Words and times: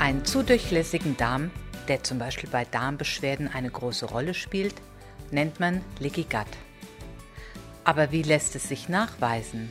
Einen 0.00 0.24
zu 0.24 0.42
durchlässigen 0.42 1.18
Darm, 1.18 1.50
der 1.86 2.02
zum 2.02 2.18
Beispiel 2.18 2.48
bei 2.48 2.64
Darmbeschwerden 2.64 3.50
eine 3.52 3.68
große 3.68 4.06
Rolle 4.06 4.32
spielt, 4.32 4.74
nennt 5.30 5.60
man 5.60 5.82
Leaky 5.98 6.22
Gut. 6.22 6.46
Aber 7.84 8.10
wie 8.10 8.22
lässt 8.22 8.56
es 8.56 8.66
sich 8.66 8.88
nachweisen? 8.88 9.70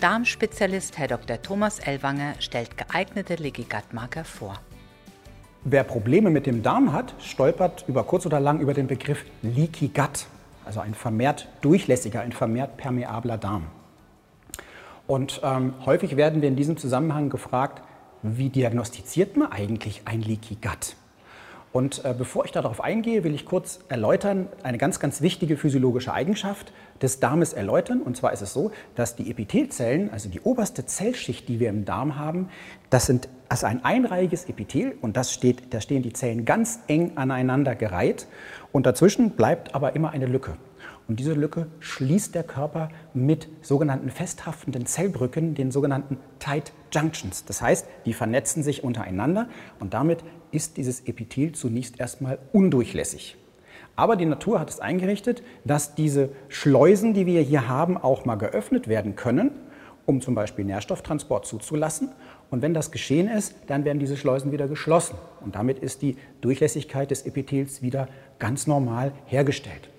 Darmspezialist 0.00 0.96
Herr 0.96 1.08
Dr. 1.08 1.42
Thomas 1.42 1.80
Ellwanger 1.80 2.32
stellt 2.38 2.78
geeignete 2.78 3.34
Leaky 3.34 3.64
Gut 3.64 3.92
Marker 3.92 4.24
vor. 4.24 4.54
Wer 5.64 5.84
Probleme 5.84 6.30
mit 6.30 6.46
dem 6.46 6.62
Darm 6.62 6.94
hat, 6.94 7.14
stolpert 7.20 7.84
über 7.86 8.04
kurz 8.04 8.24
oder 8.24 8.40
lang 8.40 8.58
über 8.58 8.72
den 8.72 8.86
Begriff 8.86 9.22
Leaky 9.42 9.88
Gut, 9.88 10.28
also 10.64 10.80
ein 10.80 10.94
vermehrt 10.94 11.46
durchlässiger, 11.60 12.22
ein 12.22 12.32
vermehrt 12.32 12.78
permeabler 12.78 13.36
Darm. 13.36 13.66
Und 15.06 15.42
ähm, 15.44 15.74
häufig 15.84 16.16
werden 16.16 16.40
wir 16.40 16.48
in 16.48 16.56
diesem 16.56 16.78
Zusammenhang 16.78 17.28
gefragt, 17.28 17.82
wie 18.22 18.48
diagnostiziert 18.48 19.36
man 19.36 19.52
eigentlich 19.52 20.02
ein 20.04 20.22
Leaky 20.22 20.56
Gut? 20.56 20.96
Und 21.72 22.04
äh, 22.04 22.14
bevor 22.16 22.44
ich 22.44 22.52
darauf 22.52 22.82
eingehe, 22.82 23.24
will 23.24 23.34
ich 23.34 23.46
kurz 23.46 23.80
erläutern, 23.88 24.48
eine 24.62 24.76
ganz, 24.76 25.00
ganz 25.00 25.22
wichtige 25.22 25.56
physiologische 25.56 26.12
Eigenschaft 26.12 26.72
des 27.00 27.18
Darmes 27.18 27.54
erläutern. 27.54 28.02
Und 28.02 28.16
zwar 28.16 28.32
ist 28.32 28.42
es 28.42 28.52
so, 28.52 28.72
dass 28.94 29.16
die 29.16 29.30
Epithelzellen, 29.30 30.10
also 30.12 30.28
die 30.28 30.40
oberste 30.42 30.84
Zellschicht, 30.84 31.48
die 31.48 31.60
wir 31.60 31.70
im 31.70 31.86
Darm 31.86 32.18
haben, 32.18 32.50
das 32.90 33.06
sind 33.06 33.28
also 33.48 33.66
ein 33.66 33.84
einreihiges 33.84 34.44
Epithel 34.44 34.94
und 35.00 35.16
das 35.16 35.32
steht, 35.32 35.72
da 35.72 35.80
stehen 35.80 36.02
die 36.02 36.12
Zellen 36.12 36.44
ganz 36.44 36.80
eng 36.88 37.16
aneinander 37.16 37.74
gereiht. 37.74 38.26
Und 38.70 38.84
dazwischen 38.84 39.30
bleibt 39.30 39.74
aber 39.74 39.96
immer 39.96 40.10
eine 40.10 40.26
Lücke. 40.26 40.58
Und 41.12 41.20
diese 41.20 41.34
Lücke 41.34 41.66
schließt 41.80 42.34
der 42.34 42.42
Körper 42.42 42.88
mit 43.12 43.46
sogenannten 43.60 44.08
festhaftenden 44.08 44.86
Zellbrücken, 44.86 45.54
den 45.54 45.70
sogenannten 45.70 46.16
Tight 46.38 46.72
Junctions. 46.90 47.44
Das 47.44 47.60
heißt, 47.60 47.86
die 48.06 48.14
vernetzen 48.14 48.62
sich 48.62 48.82
untereinander 48.82 49.50
und 49.78 49.92
damit 49.92 50.24
ist 50.52 50.78
dieses 50.78 51.00
Epithel 51.00 51.52
zunächst 51.52 52.00
erstmal 52.00 52.38
undurchlässig. 52.54 53.36
Aber 53.94 54.16
die 54.16 54.24
Natur 54.24 54.58
hat 54.58 54.70
es 54.70 54.80
eingerichtet, 54.80 55.42
dass 55.66 55.94
diese 55.94 56.30
Schleusen, 56.48 57.12
die 57.12 57.26
wir 57.26 57.42
hier 57.42 57.68
haben, 57.68 57.98
auch 57.98 58.24
mal 58.24 58.36
geöffnet 58.36 58.88
werden 58.88 59.14
können, 59.14 59.50
um 60.06 60.22
zum 60.22 60.34
Beispiel 60.34 60.64
Nährstofftransport 60.64 61.44
zuzulassen. 61.44 62.08
Und 62.50 62.62
wenn 62.62 62.72
das 62.72 62.90
geschehen 62.90 63.28
ist, 63.28 63.54
dann 63.66 63.84
werden 63.84 63.98
diese 63.98 64.16
Schleusen 64.16 64.50
wieder 64.50 64.66
geschlossen. 64.66 65.18
Und 65.42 65.56
damit 65.56 65.78
ist 65.78 66.00
die 66.00 66.16
Durchlässigkeit 66.40 67.10
des 67.10 67.26
Epithels 67.26 67.82
wieder 67.82 68.08
ganz 68.38 68.66
normal 68.66 69.12
hergestellt. 69.26 69.91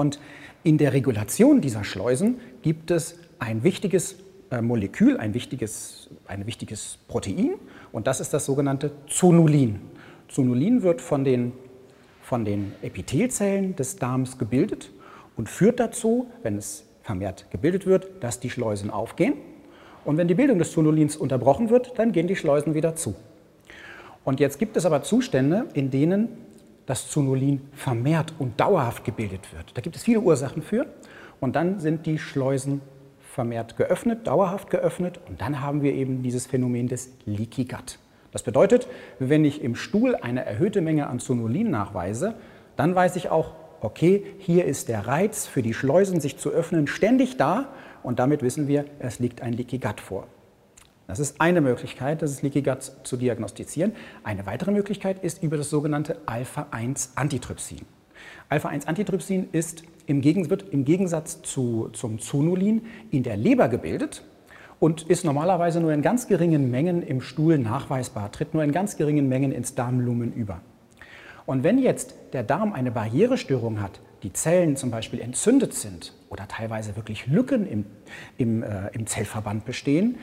Und 0.00 0.18
in 0.62 0.78
der 0.78 0.94
Regulation 0.94 1.60
dieser 1.60 1.84
Schleusen 1.84 2.40
gibt 2.62 2.90
es 2.90 3.18
ein 3.38 3.62
wichtiges 3.64 4.16
äh, 4.50 4.62
Molekül, 4.62 5.18
ein 5.18 5.34
wichtiges, 5.34 6.08
ein 6.26 6.46
wichtiges 6.46 6.98
Protein 7.06 7.56
und 7.92 8.06
das 8.06 8.18
ist 8.20 8.32
das 8.32 8.46
sogenannte 8.46 8.92
Zonulin. 9.08 9.78
Zonulin 10.28 10.80
wird 10.82 11.02
von 11.02 11.22
den, 11.22 11.52
von 12.22 12.46
den 12.46 12.72
Epithelzellen 12.80 13.76
des 13.76 13.96
Darms 13.96 14.38
gebildet 14.38 14.90
und 15.36 15.50
führt 15.50 15.78
dazu, 15.78 16.30
wenn 16.42 16.56
es 16.56 16.86
vermehrt 17.02 17.50
gebildet 17.50 17.84
wird, 17.84 18.08
dass 18.20 18.40
die 18.40 18.48
Schleusen 18.48 18.88
aufgehen. 18.88 19.34
Und 20.06 20.16
wenn 20.16 20.28
die 20.28 20.34
Bildung 20.34 20.58
des 20.58 20.72
Zonulins 20.72 21.14
unterbrochen 21.14 21.68
wird, 21.68 21.98
dann 21.98 22.12
gehen 22.12 22.26
die 22.26 22.36
Schleusen 22.36 22.72
wieder 22.72 22.96
zu. 22.96 23.14
Und 24.24 24.40
jetzt 24.40 24.58
gibt 24.58 24.78
es 24.78 24.86
aber 24.86 25.02
Zustände, 25.02 25.66
in 25.74 25.90
denen 25.90 26.49
das 26.90 27.08
Zonulin 27.08 27.60
vermehrt 27.72 28.34
und 28.40 28.58
dauerhaft 28.58 29.04
gebildet 29.04 29.52
wird. 29.54 29.76
Da 29.76 29.80
gibt 29.80 29.94
es 29.94 30.02
viele 30.02 30.20
Ursachen 30.20 30.60
für. 30.60 30.86
Und 31.38 31.54
dann 31.54 31.78
sind 31.78 32.04
die 32.04 32.18
Schleusen 32.18 32.80
vermehrt 33.20 33.76
geöffnet, 33.76 34.26
dauerhaft 34.26 34.70
geöffnet 34.70 35.20
und 35.28 35.40
dann 35.40 35.60
haben 35.60 35.82
wir 35.82 35.94
eben 35.94 36.22
dieses 36.24 36.46
Phänomen 36.46 36.88
des 36.88 37.12
Leaky 37.26 37.64
Gut. 37.64 38.00
Das 38.32 38.42
bedeutet, 38.42 38.88
wenn 39.20 39.44
ich 39.44 39.62
im 39.62 39.76
Stuhl 39.76 40.16
eine 40.16 40.44
erhöhte 40.44 40.80
Menge 40.80 41.06
an 41.06 41.20
Zonulin 41.20 41.70
nachweise, 41.70 42.34
dann 42.76 42.94
weiß 42.94 43.14
ich 43.14 43.30
auch, 43.30 43.52
okay, 43.80 44.26
hier 44.38 44.64
ist 44.64 44.88
der 44.88 45.06
Reiz 45.06 45.46
für 45.46 45.62
die 45.62 45.74
Schleusen, 45.74 46.20
sich 46.20 46.38
zu 46.38 46.50
öffnen, 46.50 46.88
ständig 46.88 47.36
da 47.36 47.68
und 48.02 48.18
damit 48.18 48.42
wissen 48.42 48.66
wir, 48.66 48.84
es 48.98 49.20
liegt 49.20 49.42
ein 49.42 49.52
Leaky 49.52 49.78
Gut 49.78 50.00
vor. 50.00 50.26
Das 51.10 51.18
ist 51.18 51.40
eine 51.40 51.60
Möglichkeit, 51.60 52.22
das 52.22 52.40
Leaky 52.40 52.62
Gut 52.62 52.92
zu 53.02 53.16
diagnostizieren. 53.16 53.94
Eine 54.22 54.46
weitere 54.46 54.70
Möglichkeit 54.70 55.24
ist 55.24 55.42
über 55.42 55.56
das 55.56 55.68
sogenannte 55.68 56.18
Alpha-1-Antitrypsin. 56.26 57.80
Alpha-1-Antitrypsin 58.48 59.48
ist 59.50 59.82
im 60.06 60.20
Gegensatz, 60.20 60.50
wird 60.50 60.72
im 60.72 60.84
Gegensatz 60.84 61.42
zu, 61.42 61.88
zum 61.94 62.20
Zonulin 62.20 62.82
in 63.10 63.24
der 63.24 63.36
Leber 63.36 63.66
gebildet 63.66 64.22
und 64.78 65.02
ist 65.02 65.24
normalerweise 65.24 65.80
nur 65.80 65.92
in 65.92 66.00
ganz 66.00 66.28
geringen 66.28 66.70
Mengen 66.70 67.02
im 67.02 67.20
Stuhl 67.20 67.58
nachweisbar, 67.58 68.30
tritt 68.30 68.54
nur 68.54 68.62
in 68.62 68.70
ganz 68.70 68.96
geringen 68.96 69.28
Mengen 69.28 69.50
ins 69.50 69.74
Darmlumen 69.74 70.32
über. 70.32 70.60
Und 71.44 71.64
wenn 71.64 71.78
jetzt 71.78 72.14
der 72.34 72.44
Darm 72.44 72.72
eine 72.72 72.92
Barrierestörung 72.92 73.80
hat, 73.80 73.98
die 74.22 74.32
Zellen 74.32 74.76
zum 74.76 74.92
Beispiel 74.92 75.20
entzündet 75.20 75.74
sind 75.74 76.12
oder 76.28 76.46
teilweise 76.46 76.94
wirklich 76.94 77.26
Lücken 77.26 77.66
im, 77.66 77.84
im, 78.38 78.62
äh, 78.62 78.88
im 78.92 79.06
Zellverband 79.08 79.64
bestehen, 79.64 80.16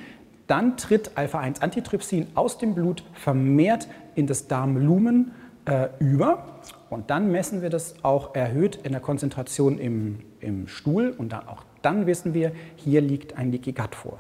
dann 0.48 0.78
tritt 0.78 1.12
Alpha-1-Antitrypsin 1.16 2.28
aus 2.36 2.58
dem 2.58 2.74
Blut 2.74 3.04
vermehrt 3.14 3.88
in 4.16 4.28
das 4.28 4.48
Darmlumen 4.48 5.34
äh, 5.66 5.90
über 6.00 6.62
und 6.90 7.10
dann 7.10 7.32
messen 7.32 7.62
wir 7.62 7.70
das 7.70 7.96
auch 8.04 8.34
erhöht 8.34 8.78
in 8.78 8.94
der 8.94 9.02
Konzentration 9.02 9.78
im, 9.78 10.20
im 10.40 10.68
Stuhl 10.68 11.14
und 11.18 11.34
dann, 11.34 11.48
auch 11.48 11.64
dann 11.82 12.08
wissen 12.08 12.34
wir, 12.34 12.54
hier 12.76 13.02
liegt 13.02 13.38
ein 13.38 13.52
Leaky 13.52 13.74
Gut 13.74 13.94
vor. 13.94 14.20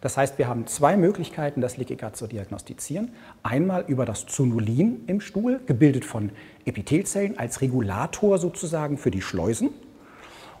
Das 0.00 0.16
heißt, 0.16 0.38
wir 0.38 0.46
haben 0.46 0.66
zwei 0.66 0.96
Möglichkeiten, 0.96 1.60
das 1.60 1.76
Leaky 1.76 1.96
Gut 1.96 2.16
zu 2.16 2.26
diagnostizieren. 2.26 3.10
Einmal 3.42 3.84
über 3.88 4.04
das 4.04 4.26
Zonulin 4.26 5.02
im 5.06 5.20
Stuhl, 5.20 5.60
gebildet 5.66 6.04
von 6.04 6.30
Epithelzellen 6.64 7.38
als 7.38 7.60
Regulator 7.60 8.38
sozusagen 8.38 8.98
für 8.98 9.10
die 9.10 9.22
Schleusen. 9.22 9.70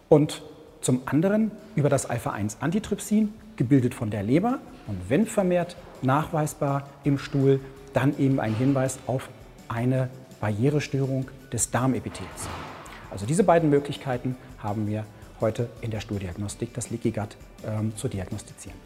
Und 0.08 0.42
zum 0.80 1.02
anderen 1.06 1.50
über 1.74 1.88
das 1.88 2.08
Alpha-1-Antitrypsin, 2.08 3.32
gebildet 3.56 3.94
von 3.94 4.10
der 4.10 4.22
Leber. 4.22 4.58
Und 4.86 4.98
wenn 5.08 5.26
vermehrt 5.26 5.76
nachweisbar 6.02 6.88
im 7.04 7.18
Stuhl, 7.18 7.60
dann 7.92 8.18
eben 8.18 8.40
ein 8.40 8.54
Hinweis 8.54 8.98
auf 9.06 9.28
eine 9.68 10.10
Barrierestörung 10.40 11.28
des 11.52 11.70
Darmepithels. 11.70 12.48
Also 13.10 13.26
diese 13.26 13.44
beiden 13.44 13.70
Möglichkeiten 13.70 14.36
haben 14.58 14.86
wir 14.86 15.04
heute 15.40 15.68
in 15.80 15.90
der 15.90 16.00
Stuhldiagnostik, 16.00 16.74
das 16.74 16.90
Leaky 16.90 17.10
Gut 17.10 17.36
ähm, 17.66 17.96
zu 17.96 18.08
diagnostizieren. 18.08 18.78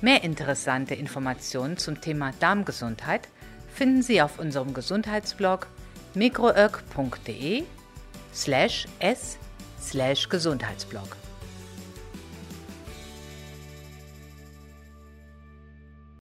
Mehr 0.00 0.22
interessante 0.22 0.94
Informationen 0.94 1.76
zum 1.76 2.00
Thema 2.00 2.32
Darmgesundheit 2.38 3.28
finden 3.74 4.02
Sie 4.02 4.22
auf 4.22 4.38
unserem 4.38 4.72
Gesundheitsblog 4.72 5.66
mikroög.de 6.14 7.64
slash 8.32 8.86
s 9.00 9.38
slash 9.80 10.26
Gesundheitsblog. 10.28 11.27